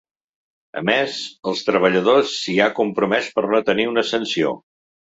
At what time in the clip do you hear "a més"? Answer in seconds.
0.79-1.19